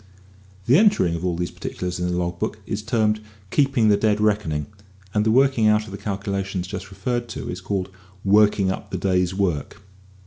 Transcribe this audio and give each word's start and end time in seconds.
The 0.65 0.79
entering 0.79 1.13
of 1.13 1.23
all 1.23 1.35
these 1.35 1.51
particulars 1.51 1.99
in 1.99 2.07
the 2.07 2.17
log 2.17 2.39
book 2.39 2.57
is 2.65 2.81
termed 2.81 3.19
keeping 3.51 3.87
the 3.89 3.97
dead 3.97 4.19
reckoning, 4.19 4.65
and 5.13 5.23
the 5.23 5.29
working 5.29 5.67
out 5.67 5.85
of 5.85 5.91
the 5.91 5.97
calculations 5.99 6.65
just 6.65 6.89
referred 6.89 7.27
to 7.27 7.47
is 7.51 7.61
called 7.61 7.89
working 8.25 8.71
up 8.71 8.89
the 8.89 8.97
days 8.97 9.35
work. 9.35 9.79